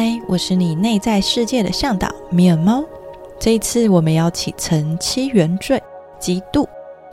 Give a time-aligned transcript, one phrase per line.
[0.00, 2.84] 嗨，我是你内在世界的向导米尔猫。
[3.36, 5.82] 这一次，我们要启程七原罪：
[6.20, 6.64] 嫉妒、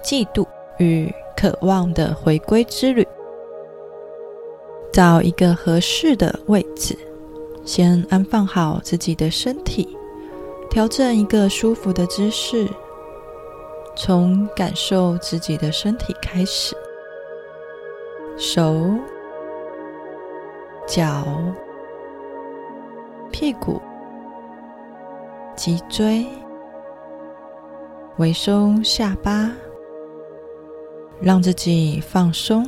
[0.04, 0.46] 嫉妒
[0.78, 3.04] 与渴望的回归之旅。
[4.94, 6.96] 找一个合适的位置，
[7.66, 9.98] 先安放好自己的身体，
[10.70, 12.70] 调整一个舒服的姿势，
[13.96, 16.76] 从感受自己的身体开始，
[18.38, 18.80] 手、
[20.86, 21.26] 脚。
[23.38, 23.82] 屁股、
[25.58, 26.26] 脊椎，
[28.16, 29.52] 微收下巴，
[31.20, 32.66] 让自己放松，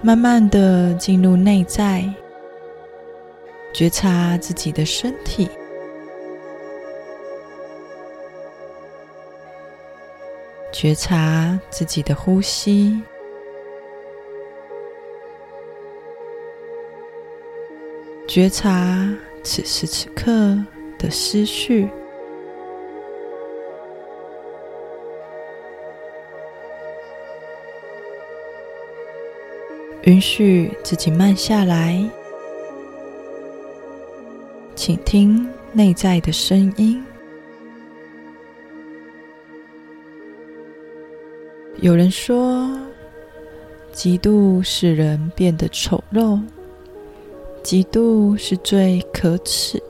[0.00, 2.08] 慢慢的进入内在，
[3.74, 5.50] 觉察自己的身体，
[10.70, 13.02] 觉察自己的呼吸。
[18.36, 19.08] 觉察
[19.42, 20.30] 此时此刻
[20.98, 21.88] 的思绪，
[30.02, 31.98] 允许自己慢下来，
[34.74, 37.02] 请听内在的声音。
[41.76, 42.68] 有人说，
[43.94, 46.38] 嫉妒使人变得丑陋。
[47.68, 49.82] 嫉妒是最可耻、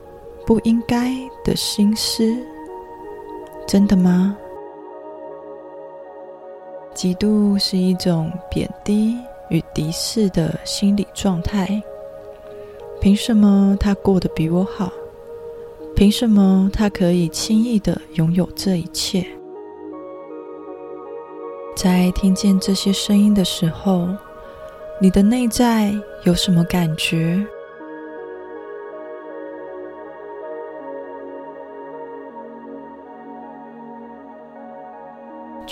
[0.47, 1.13] 不应该
[1.45, 2.35] 的心思，
[3.69, 4.35] 真的吗？
[6.95, 9.19] 嫉妒是一种贬低
[9.51, 11.83] 与敌视的心理状态。
[12.99, 14.91] 凭什么他过得比我好？
[15.95, 19.23] 凭什么他可以轻易的拥有这一切？
[21.77, 24.09] 在听见这些声音的时候，
[24.99, 27.47] 你的内在有什么感觉？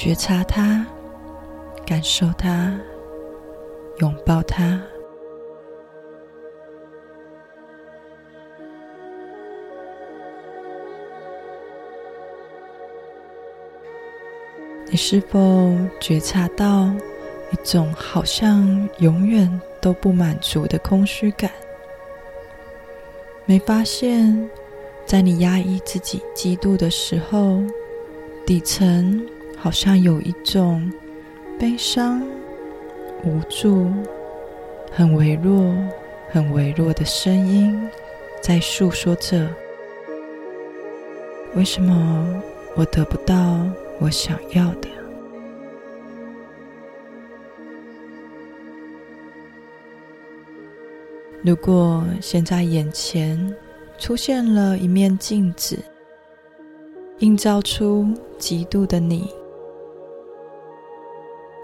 [0.04, 0.86] 觉察它，
[1.86, 2.78] 感受它，
[4.00, 4.78] 拥抱它。
[14.90, 16.92] 你是否觉察到
[17.50, 19.50] 一种好像永远
[19.80, 21.50] 都不满足的空虚感？
[23.46, 24.50] 没发现，
[25.06, 27.62] 在你压抑自己嫉妒的时候，
[28.44, 29.26] 底层。
[29.64, 30.92] 好像有一种
[31.58, 32.20] 悲伤、
[33.24, 33.90] 无助、
[34.92, 35.74] 很微弱、
[36.28, 37.88] 很微弱的声音
[38.42, 39.48] 在诉说着：
[41.56, 42.42] 为什么
[42.76, 43.66] 我得不到
[44.00, 44.88] 我想要的？
[51.42, 53.56] 如果现在眼前
[53.96, 55.78] 出现了一面镜子，
[57.20, 58.06] 映照出
[58.38, 59.32] 嫉妒的你。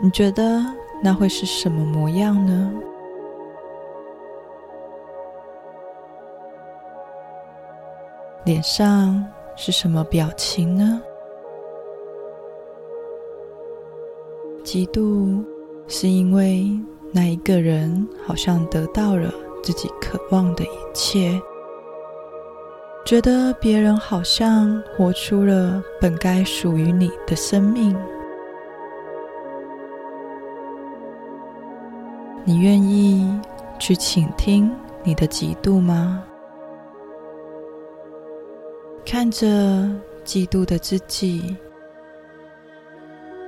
[0.03, 0.65] 你觉得
[1.03, 2.73] 那会是什么模样呢？
[8.45, 9.23] 脸上
[9.57, 11.03] 是什么表情呢？
[14.65, 15.45] 嫉妒
[15.87, 16.71] 是因为
[17.13, 19.31] 那一个人好像得到了
[19.63, 21.39] 自己渴望的一切，
[23.05, 27.95] 觉得别人好像活出了本该属于你的生命。
[32.45, 33.39] 你愿意
[33.79, 34.71] 去倾听
[35.03, 36.25] 你的嫉妒吗？
[39.05, 39.47] 看着
[40.25, 41.57] 嫉妒的自己，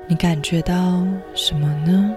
[0.06, 1.04] 你感觉到
[1.34, 2.14] 什么呢？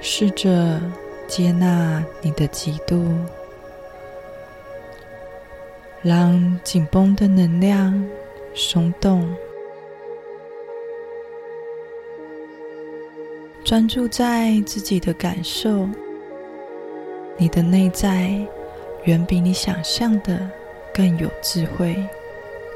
[0.00, 0.80] 试着
[1.26, 3.02] 接纳你的嫉妒，
[6.02, 8.06] 让紧绷的能量
[8.54, 9.34] 松动。
[13.74, 15.88] 专注在自己的感受，
[17.36, 18.30] 你的内在
[19.02, 20.48] 远比你想象的
[20.94, 21.96] 更有智慧，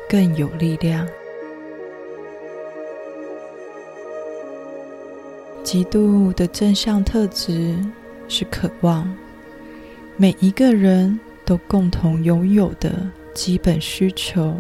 [0.08, 1.06] 更有力量。
[5.62, 7.76] 嫉妒的正向特质
[8.26, 9.08] 是渴望，
[10.16, 12.90] 每一个人都共同拥有的
[13.34, 14.52] 基本需求，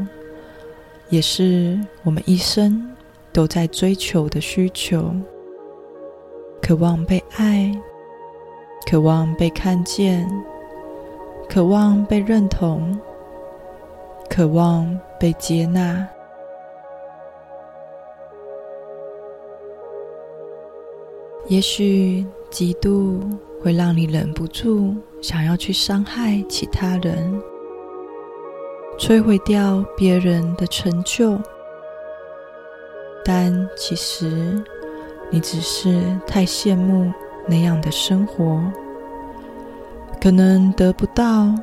[1.08, 2.94] 也是我们一生
[3.32, 5.12] 都在追求的需求。
[6.60, 7.72] 渴望被爱，
[8.86, 10.28] 渴望被看见，
[11.48, 12.98] 渴望被认同，
[14.28, 16.06] 渴望被接纳。
[21.46, 23.18] 也许嫉妒
[23.62, 27.42] 会让你忍不住想要去伤害其他人，
[28.98, 31.40] 摧毁掉别人的成就，
[33.24, 34.62] 但其实
[35.30, 37.12] 你只是太羡慕
[37.46, 38.62] 那样的生活，
[40.20, 41.54] 可能得不到，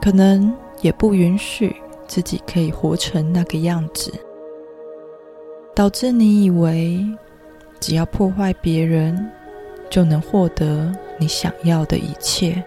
[0.00, 1.74] 可能也不允许
[2.06, 4.12] 自己可以活成那个样子，
[5.74, 7.06] 导致你以为
[7.80, 9.30] 只要破坏别人，
[9.88, 12.62] 就能获得你想要的一切。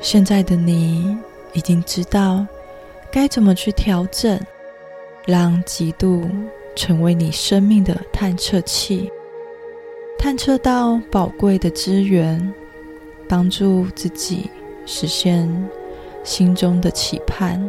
[0.00, 1.16] 现在的你
[1.52, 2.46] 已经知道
[3.12, 4.40] 该怎么去调整，
[5.30, 6.28] 让嫉妒
[6.74, 9.08] 成为你生命的探测器，
[10.18, 12.52] 探测到宝贵的资源，
[13.28, 14.50] 帮助自己
[14.84, 15.48] 实现
[16.24, 17.64] 心中的期盼，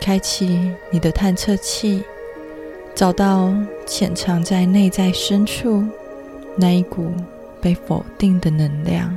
[0.00, 2.02] 开启你的探测器，
[2.94, 3.54] 找到
[3.86, 5.84] 潜藏在内在深处
[6.56, 7.12] 那一股
[7.60, 9.16] 被否定的能量。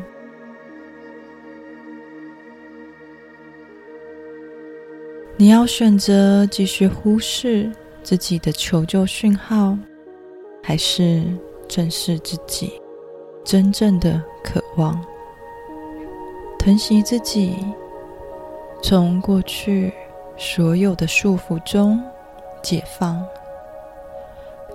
[5.38, 7.70] 你要选择继续忽视
[8.02, 9.78] 自己的求救讯号，
[10.64, 11.24] 还是
[11.68, 12.72] 正视自己
[13.44, 14.98] 真正的渴望，
[16.58, 17.54] 疼惜自己，
[18.82, 19.92] 从过去
[20.38, 22.02] 所有的束缚中
[22.64, 23.22] 解放，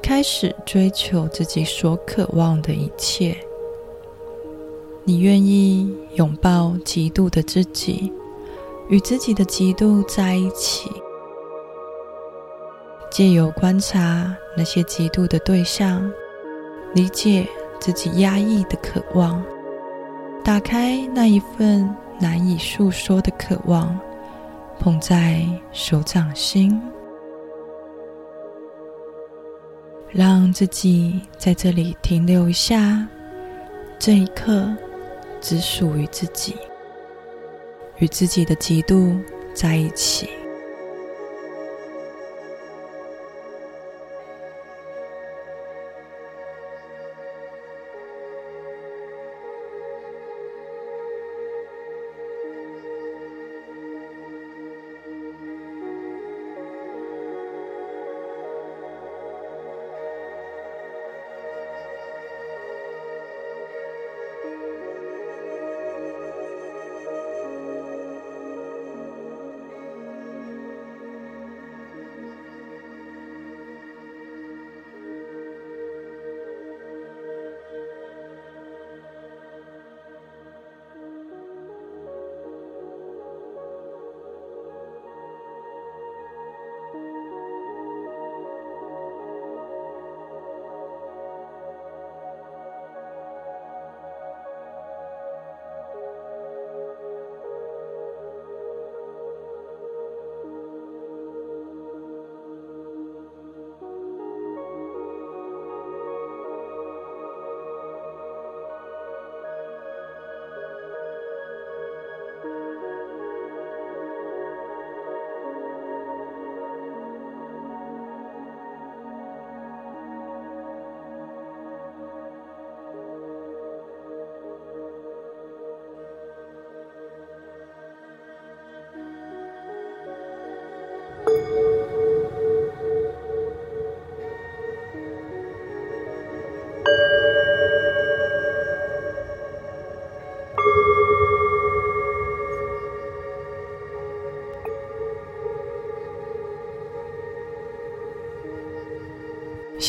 [0.03, 3.35] 开始追求自己所渴望的一切。
[5.05, 8.13] 你愿意拥抱嫉妒的自己？
[8.91, 10.91] 与自己的嫉妒在一起，
[13.09, 16.11] 借由观察那些嫉妒的对象，
[16.93, 17.49] 理解
[17.79, 19.41] 自己压抑的渴望，
[20.43, 21.89] 打开那一份
[22.19, 23.97] 难以诉说的渴望，
[24.81, 26.83] 捧在手掌心，
[30.09, 33.07] 让自己在这里停留一下，
[34.01, 34.69] 这一刻
[35.41, 36.57] 只属于自己。
[38.01, 39.19] 与自己的嫉妒
[39.55, 40.40] 在一起。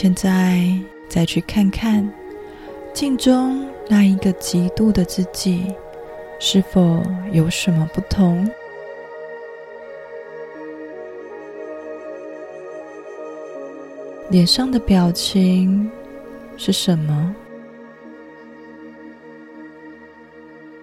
[0.02, 0.68] 现在
[1.08, 2.12] 再去看看
[2.92, 5.64] 镜中那一个嫉妒的自己，
[6.40, 8.50] 是否有什么不同？
[14.32, 15.88] 脸上的表情
[16.58, 17.36] 是什么？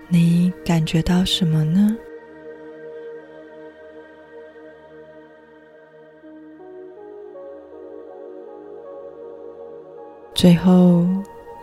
[0.07, 1.99] 你感觉到什么呢？
[10.39, 11.05] 最后，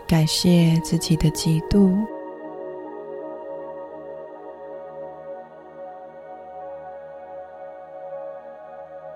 [0.06, 1.96] 感谢自己的嫉妒，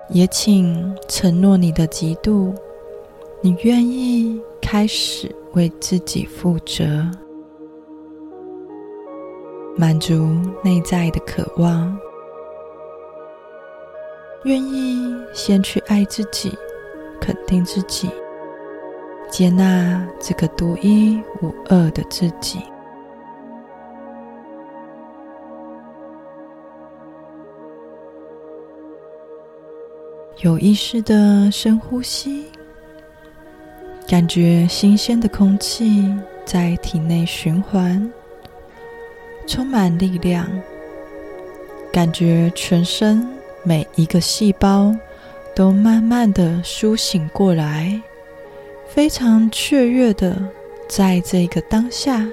[0.08, 2.54] 也请承诺你的嫉妒，
[3.42, 7.06] 你愿意开始为自己负责，
[9.76, 10.14] 满足
[10.64, 11.94] 内在的渴望，
[14.44, 16.50] 愿意先去爱自己，
[17.20, 18.08] 肯定自己，
[19.30, 22.60] 接纳这个独一无二的自己。
[30.38, 32.46] 有意识的深呼吸，
[34.08, 36.10] 感觉新鲜的空气
[36.44, 38.10] 在体内循环，
[39.46, 40.48] 充满力量。
[41.92, 43.26] 感觉全身
[43.62, 44.94] 每一个细胞
[45.54, 48.00] 都慢慢的苏醒过来，
[48.92, 50.36] 非常雀跃的
[50.88, 52.28] 在这个当下，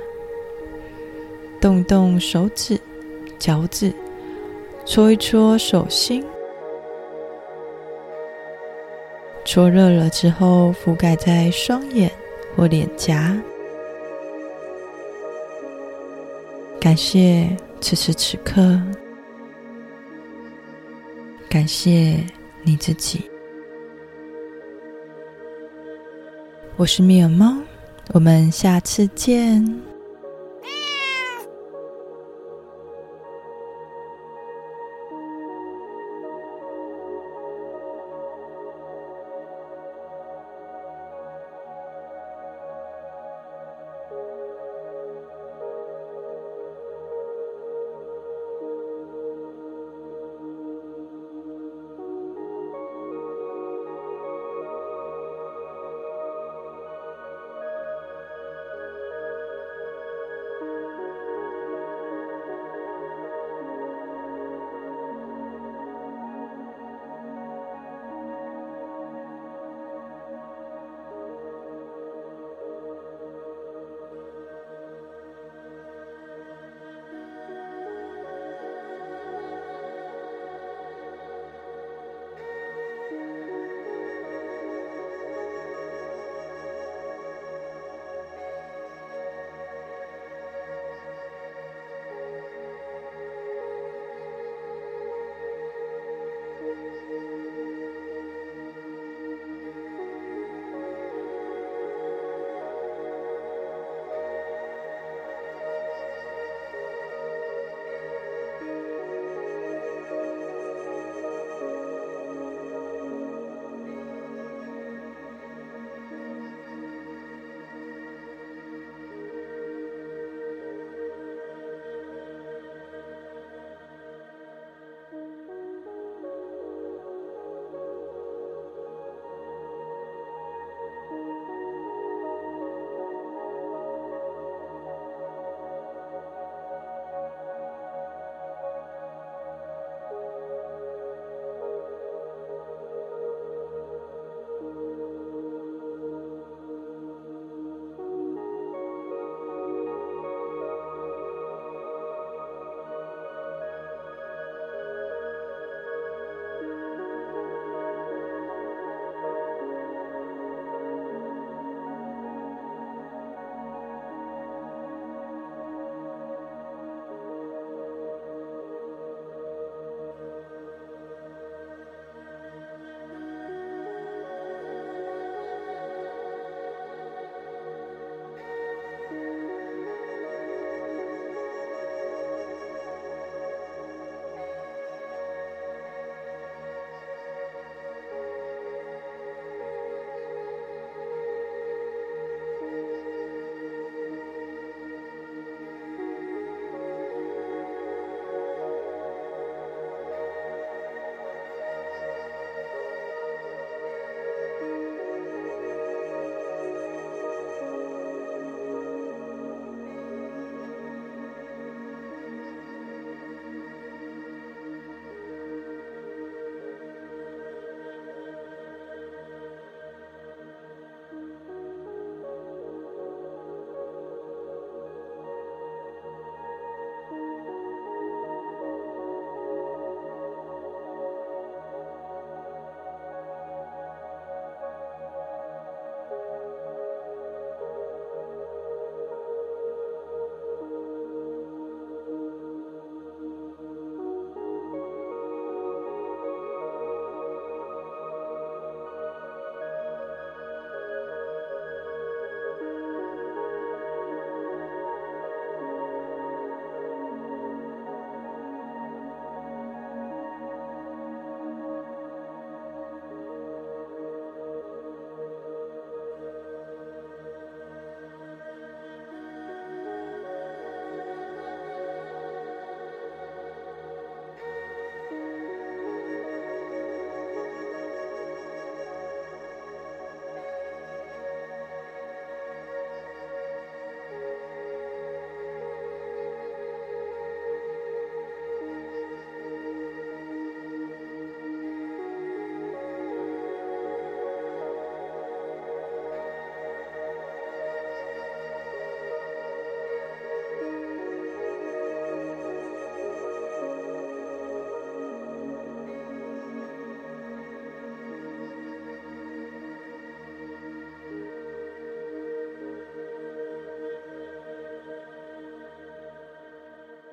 [1.61, 2.79] 动动手指、
[3.37, 3.93] 脚趾，
[4.83, 6.25] 搓一搓手心。
[9.45, 12.11] 搓热了之后，覆盖在双眼
[12.55, 13.39] 或脸颊。
[16.81, 17.47] 感谢
[17.79, 18.81] 此时此刻，
[21.47, 22.17] 感谢
[22.63, 23.29] 你自己。
[26.79, 27.55] 我是米尔猫，
[28.13, 29.96] 我们下次见。